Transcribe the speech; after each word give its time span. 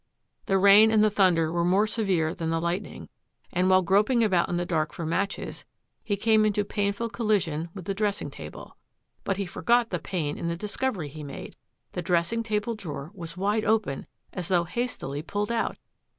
The 0.47 0.57
rain 0.57 0.89
and 0.89 1.03
the 1.03 1.11
thunder 1.11 1.51
were 1.51 1.63
more 1.63 1.85
severe 1.85 2.33
than 2.33 2.49
the 2.49 2.59
lightning, 2.59 3.07
and, 3.53 3.69
while 3.69 3.83
groping 3.83 4.23
about 4.23 4.49
in 4.49 4.57
the 4.57 4.65
dark 4.65 4.93
for 4.93 5.05
matches, 5.05 5.63
he 6.03 6.17
came 6.17 6.43
into 6.43 6.65
painful 6.65 7.07
collision 7.07 7.69
with 7.75 7.85
the 7.85 7.93
dressing 7.93 8.31
table. 8.31 8.77
But 9.23 9.37
he 9.37 9.45
forgot 9.45 9.91
the 9.91 9.99
pain 9.99 10.39
in 10.39 10.47
the 10.47 10.57
discovery 10.57 11.09
he 11.09 11.21
made. 11.23 11.55
The 11.91 12.01
dressing 12.01 12.41
table 12.41 12.73
drawer 12.73 13.11
was 13.13 13.37
wide 13.37 13.63
open 13.63 14.07
as 14.33 14.47
though 14.47 14.63
hastily 14.63 15.21
pulled 15.21 15.51
out! 15.51 15.77